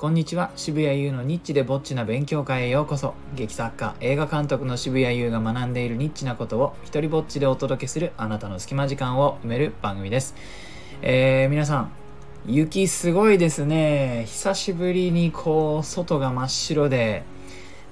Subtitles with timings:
[0.00, 0.50] こんにちは。
[0.56, 3.12] 渋谷優のニッチでぼっちな勉強会へようこそ。
[3.36, 10.34] 劇作家映画監督の渋谷優が学んでいるニッチなことを一人ぼっちでお届けするあなたの隙間時間を埋める番組です。
[11.02, 11.90] えー、皆さん
[12.46, 14.24] 雪すごいですね。
[14.26, 17.22] 久しぶりにこう外が真っ白で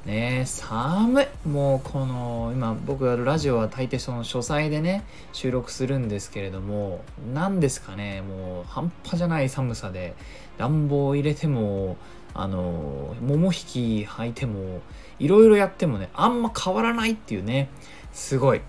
[0.06, 1.26] ね寒い。
[1.46, 7.04] もうこの今僕がラジオは大抵その書斎でね収録するんですけれども
[7.34, 10.14] 何ですかねもう半端じゃない寒さで
[10.56, 11.96] 暖房入れても
[12.34, 14.80] あの桃引き履いても
[15.18, 17.68] いろいろやってもねあんま変わらないっていうね
[18.12, 18.60] すごい。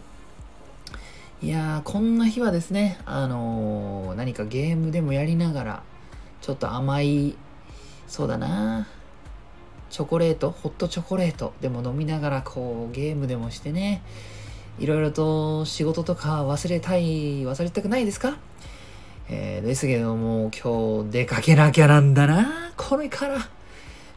[1.42, 5.84] いやーこんな日はですねあのー、何かゲームでもやりながら
[6.42, 7.38] ちょっと甘い
[8.08, 8.90] そうだな
[9.90, 14.02] チョコレートホットチョコレートでも飲みながらこうゲームでもしてね
[14.80, 18.38] いろいろと仕事とか忘れたい忘れたくないですか？
[19.30, 22.72] えー、ですけども今日出かけなきゃなんだな。
[22.78, 23.38] これから。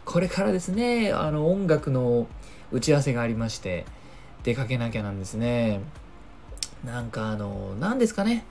[0.05, 2.27] これからですねあの音楽の
[2.73, 3.85] 打ち合わせがありまして
[4.43, 5.81] 出かけなきゃなんですね。
[6.85, 8.45] なんかあの何ですかね。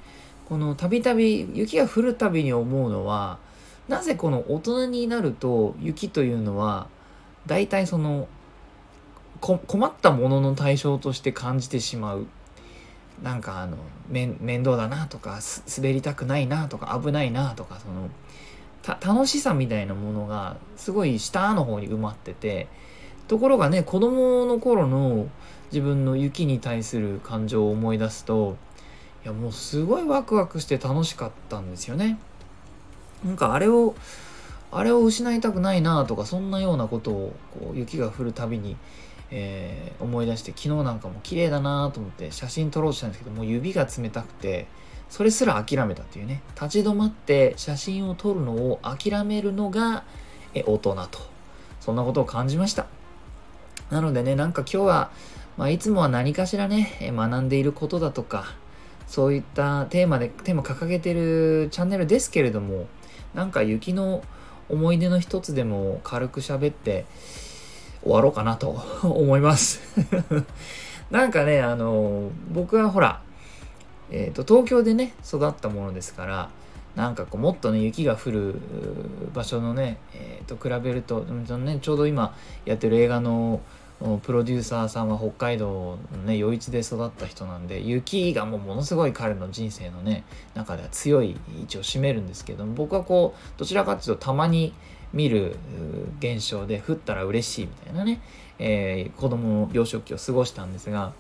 [0.48, 3.38] このたびたび雪が降るたびに思うのは
[3.88, 6.88] なぜこの大人になると雪というのは
[7.46, 8.28] 大体その
[9.40, 12.28] 困ったものの対象として感じてしまう
[13.24, 13.78] なんかあの
[14.10, 15.40] 面倒だなとか
[15.78, 18.10] 滑りたくないなとか危ないなとかその
[19.00, 22.68] 楽しさみたいなものがすごい下の方に埋まってて
[23.28, 25.28] ところがね子供の頃の
[25.72, 28.58] 自分の雪に対する感情を思い出すと
[29.24, 32.18] いやもうすごいワクワクして楽しかったんですよね。
[33.24, 33.94] なんかあれを
[34.72, 38.78] あれを失いたくないなとかそんなようなことをこう雪が降るたびに、
[39.30, 44.68] えー、思い出して昨日なんかも綺麗だなと思って写真撮ろうとしたんですけどもう指が冷たくて
[45.10, 50.04] それすら諦めたっていうね立ち止まって写真を撮るのを諦めるのが
[50.54, 51.20] え大人と。
[51.80, 52.86] そんなことを感じました。
[53.90, 55.12] なのでねなんか今日は、
[55.58, 58.46] まあ、いつもは何かしらね学んでいることだとか
[59.06, 62.88] そういったテーマでテーマ掲げてるチャンネルですけれども
[63.34, 64.24] なんか雪の
[64.72, 67.06] 思い出の一つでも軽く喋って
[68.04, 69.82] 終わろうかなと 思います。
[71.12, 73.22] なんかね、あの、僕はほら、
[74.12, 76.50] えっ、ー、と、東京でね、育ったものですから、
[76.96, 78.56] なんかこうもっとね雪が降る
[79.34, 83.62] 場所のね、えー、と比べると、ね、ちょうど今やってる映画の
[84.24, 90.24] プロデューサーさんは北海道のね余市で育った人なんで雪がもうものすごい彼の人生のね
[90.56, 94.74] 中では強い位置を占めるんですけども僕はこうどちらかっていうとたまに
[95.14, 95.56] 見る
[96.20, 98.22] 現象で降ったら嬉しいみたいなね、
[98.58, 101.14] えー、子供の幼少期を過ごしたんですが、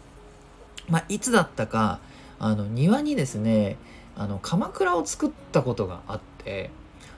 [0.89, 1.99] まあ、いつだったか
[2.39, 3.77] あの庭にですね
[4.15, 6.71] あの鎌倉を作ったことがあって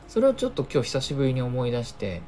[0.07, 2.21] それをちょっと今日久しぶりに思い出して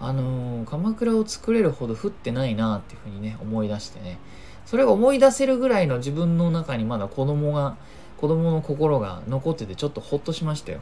[0.00, 4.18] あのー、鎌倉を作れるほど降ってないなっていうふうにね思い出してね。
[4.66, 7.76] それが思い出せるぐらいの自分の中にまだ子供が
[8.16, 10.78] 子供の心が残っててちょっとほっとしましたよ。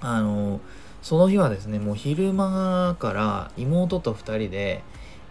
[0.00, 0.60] あのー、
[1.02, 4.82] その日はですねもう昼間から妹と2人で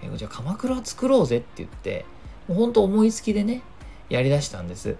[0.02, 2.06] えじゃあ鎌倉作ろうぜって言って
[2.48, 3.62] もうほんと思いつきでね
[4.10, 4.96] やりだしたんです。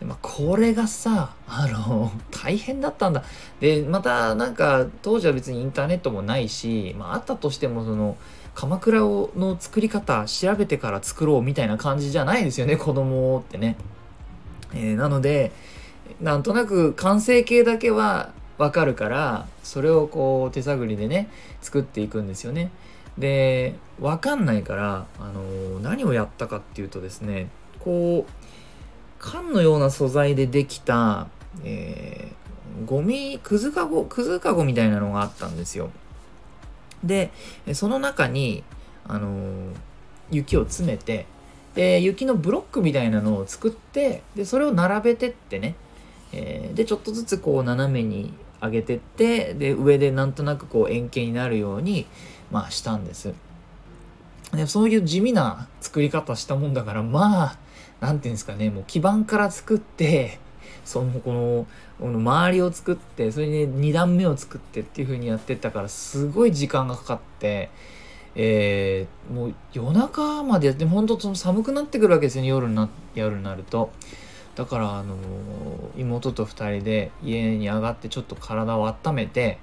[0.00, 3.22] でまあ、これがさ、あの、 大変だったんだ。
[3.60, 8.16] で、またなんか、当時は別にインターネットもないし、まあ、あったとしても、その、
[8.54, 13.76] 鎌倉をの作り方調べてから作ろうみたいな感じじゃないですよね、子供ってね。
[14.74, 15.52] えー、なので、
[16.20, 21.28] なんとなく完成形だけはわかるから、それをこう手探りでね、
[21.60, 22.70] 作っていくんですよね。
[23.18, 28.39] で、わかんないから、あの、何をやったかっていうとですね、こう、
[29.20, 31.28] 缶のような素材でできた、
[31.62, 35.90] えー、ゴミ、くずかご、くずかごみたいなのがあったんですよ。
[37.04, 37.30] で、
[37.74, 38.64] その中に、
[39.06, 39.74] あのー、
[40.30, 41.26] 雪を詰めて、
[41.74, 45.76] で、雪のブロックみたいなのを作って、で、それを並べてってね、
[46.32, 52.06] えー、で、ちょっとずつこう斜めに上げてって、で、上でなんとなくこう円形になるように、
[52.50, 53.34] まあしたんです。
[54.52, 57.56] で、そういう地味な作り方したもんだから、まあ、
[58.00, 60.38] 何て言うんですかねもう基盤から作って
[60.84, 61.66] そのこの
[62.00, 67.70] この周りを作ってそれで2段目を作ってっていう風にやってったからすごい時間がかかって、
[68.34, 73.92] えー、もう夜中までやって本当その寒くなってくるわけですよね夜にな夜になると。
[74.56, 75.14] だからあの
[75.96, 79.58] 妹と2人で家に上がってちょっと体を温めて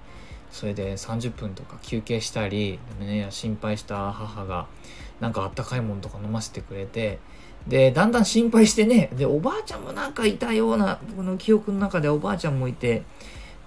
[0.49, 4.65] それで30分とか休憩したり、ね、心配した母が
[5.19, 7.19] なんかあったかいものとか飲ませてくれて
[7.65, 13.03] で、だんだん心配してね、で、おばあちゃんもなんかいたような、僕の記憶の中でおばあちゃんもいて、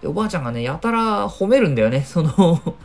[0.01, 2.03] で、おばあちゃんがね、やたら褒めるんだよね。
[2.07, 2.77] その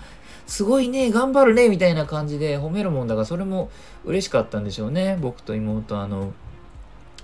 [0.47, 3.71] すごいね頑張るねみたいな感じで褒めるもんだからそれも
[4.03, 6.33] 嬉しかったんでしょうね僕と妹あの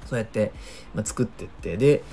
[0.05, 0.51] そうやって、
[0.93, 2.03] まあ、作ってってで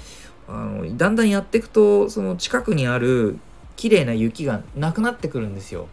[0.47, 3.39] あのだんだんやっていくとその近くにある
[3.77, 5.89] 綺麗な雪がなくなってくるんですよ。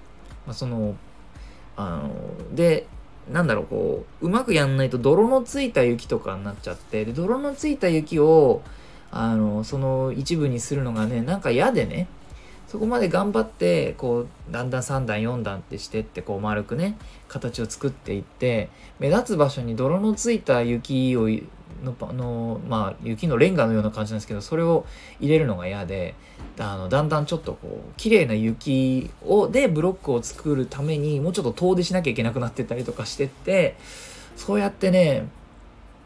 [0.45, 0.95] まあ、その
[1.77, 2.87] あので
[3.31, 8.61] なんだろうこううまくやんないと泥のついた雪とかになっちゃってで泥のついた雪を
[9.11, 12.07] あのその一部にするのがねなんか嫌でね。
[12.67, 16.97] そこまで頑張ってこうだんだん3段4段ってしてってこう丸くね
[17.29, 18.69] 形を作っていって
[18.99, 21.29] 目立つ場所に泥のついた雪を
[21.83, 24.85] ののまあ雪のレンガのような感じなんですけどそれを
[25.19, 26.15] 入れるのが嫌で
[26.57, 33.75] あのだんだんちょっとこう綺麗な雪をでブロックを作るためにもうちょっと遠出しなきゃいけなくなってたりとかしてって
[34.35, 35.27] そうやってね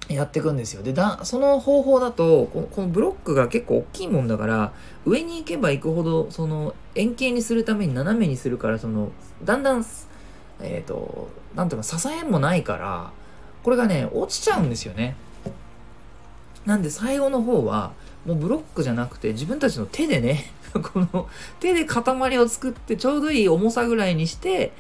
[0.10, 0.82] やっていくんですよ。
[0.82, 4.74] でだその方法だとこのこのブロックが結構大きいもんだから
[5.06, 9.12] 上に行けば行くほどその円形にするために斜めにするからその
[9.44, 9.86] だんだん
[10.62, 13.12] えっ、ー、と何ていうか支えもないから
[13.64, 15.16] これがね落ちちゃうんですよね。
[16.66, 17.94] なんで最後の方は
[18.26, 21.28] もうブロックじゃなくて自分たちの手でね この
[21.60, 24.74] 手で塊を作ってちょうどいい重さぐらいにして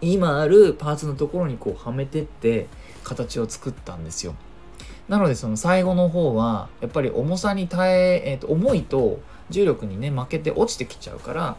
[0.00, 2.66] 今あるパーツのところにこうはめてって
[3.02, 4.34] 形を作ったんですよ。
[5.08, 9.20] なのでその最後の方はやっぱり重さに耐ええー、と重いと
[9.50, 11.56] 重力にね負けて落ちてきちゃうから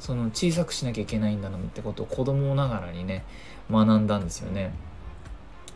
[0.00, 3.24] その小さくしなきゃいけないんだなってことを子供ながらにね
[3.70, 4.72] 学んだんですよね。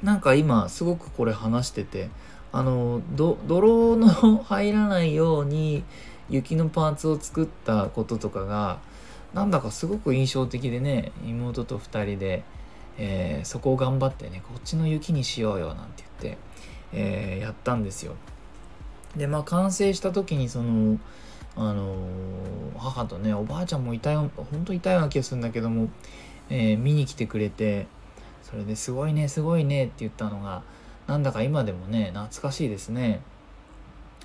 [0.03, 2.09] なんか今すごくこれ話してて
[2.53, 5.85] あのど泥の入らないように
[6.29, 8.79] 雪のパーツを作ったこととかが
[9.35, 12.43] なんだかすごく印象的でね妹と2人で、
[12.99, 16.39] えー、そこを頑張ってねこっちの雪にしようよなんて言って、
[16.93, 18.15] えー、やったんですよ。
[19.17, 20.99] でまあ完成した時にその
[21.57, 21.97] あの、
[22.79, 25.89] 母とねおばあちゃんもいたよ本当いたような気がするんだけども、
[26.49, 27.87] え見に来てくれて
[28.43, 30.63] それですごいねすごいねって言ったのが
[31.11, 33.21] なんだか今でもね懐かしいですね。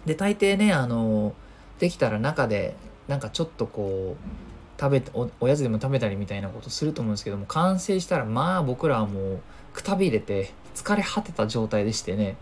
[0.06, 1.34] で大抵ねあの
[1.80, 2.76] できたら中で
[3.08, 9.40] なんかちょっとこう食べおおやつでも食べたりみたいなことすると思うんですけども完成したらまあ僕らはもう
[9.74, 12.38] くたびれて疲れ果てた状態でしてね。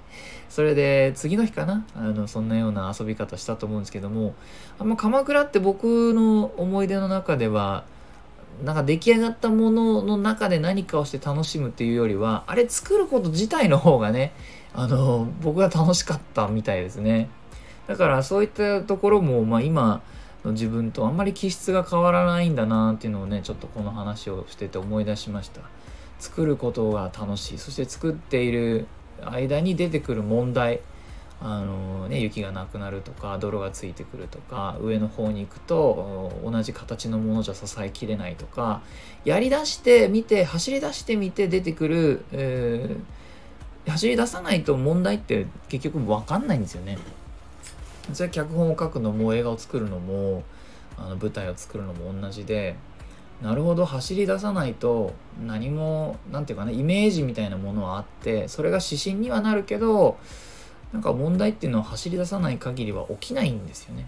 [0.49, 4.35] それで次の日かなあのそんなような遊び方したと思うんですけども
[4.77, 7.85] あんま鎌倉って僕の思い出の中では
[8.63, 14.33] なんか出来上がったものの中で何かをして楽しむっていうよりはあれ作ること自体の方がね
[14.73, 17.29] あの僕は楽しかったみたいですね。
[17.87, 20.01] だからそういったところも、まあ、今
[20.45, 25.61] の自分とあんまり気質が変わらないんだなっていうのをねちょっとこの話をしてて思い出しました。
[26.19, 27.57] 作ることが楽しい。
[27.57, 28.87] そして作っている
[29.25, 30.79] 間に出てくる問題。
[31.45, 38.81] あのね、雪がなくなるとか泥がついてくるとか上の方に行くと同じ形のものじゃ支えきれないとか
[39.25, 46.97] やりだしてみて走り出してみて出てくる、えー、走り出さないと問題って結局分かんないんですよね。
[48.13, 50.43] それ脚本を書くのも映画を作るのも
[50.97, 52.75] あの舞台を作るのも同じで
[53.41, 55.13] なるほど走り出さないと
[55.45, 60.17] 何も何て言うかねイメージみたいなものはあってそれが指針にはなるけど
[60.93, 64.07] なんか問題っていうのは走り出さない限りは起きないんですよね。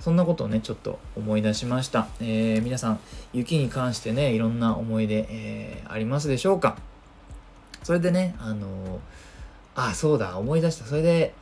[0.00, 2.08] そんなことをね、ちょっと思い出しました。
[2.18, 2.98] えー、皆さん、
[3.32, 6.76] 雪に関してね、いろんな思い出、えー、ありますでしょうか？
[7.84, 8.98] それでね、あのー、
[9.76, 10.86] あ、そうだ、思い出した。
[10.86, 11.34] それで、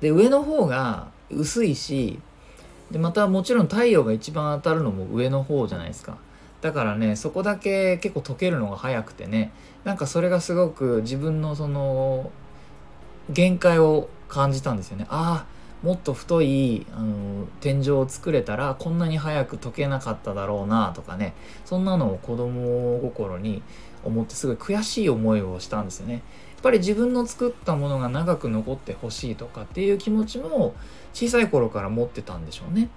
[0.00, 2.18] で、上の方が薄いし、
[2.90, 6.16] で、またもちろん太陽が一番当たるのも上の方じゃないですか。
[6.60, 9.52] だからね、そこだけ結構溶けるのが早くてね、
[9.84, 12.30] なんかそれがすごく自分のその
[13.30, 15.06] 限界を感じたんですよね。
[15.08, 23.62] ああもっと太いあの天井を作れたらこんなに早く解けなかっただろうなとかねそんなのを子供心に
[24.04, 26.14] 思ってすごい悔しい思いをしたんですよね。
[26.14, 26.22] やっ
[26.62, 30.74] ぱり自分の作ったものが長く残ってほしいとかっていう気持ちも
[31.12, 32.88] 小さい頃から持ってたんでしょうね。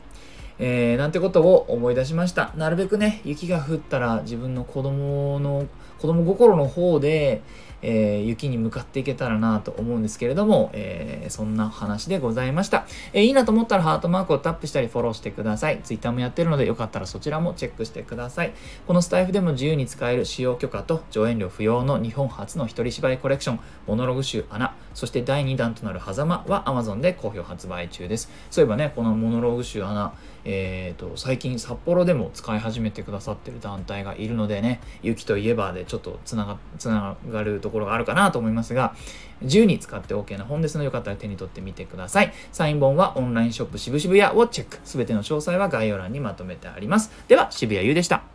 [0.58, 2.53] えー、なんてことを思い出しました。
[2.55, 5.65] なるべくね、雪が降ったら自分の子供の、
[6.06, 7.42] 子供心の方で、
[7.82, 12.86] えー、雪に向かっていけたらなと思うんですけれども、えー、そんな話でございました。
[13.12, 15.82] えー、いいなと思ったらハートマークをタップしたりフォローしてください。
[15.84, 18.54] Twitter もやってるのでよかったらそちらもチェックしてください。
[18.86, 28.30] このスタイフでも自由に使える使用許可と上演料不要の日本初の一人芝居コレクション、モノログ集穴、そして第2弾となる狭間は Amazon で好評発売中です。
[28.52, 30.14] そういえばね、このモノログ集穴、
[30.46, 38.96] えーと、最近札幌でも使い始めてくださってる団体がいるのでね雪といえばでちょっとちょっとつながつながるところがあるかなと思いますが
[39.42, 42.34] 自由に使って OK な本ですのでよかったら手に取ってみてください。
[42.52, 44.80] サイン本はオンラインショップ渋々屋をチェック。
[44.84, 47.12] すべての詳細は概要欄にまとめてあります。
[47.28, 48.35] では渋谷優でした。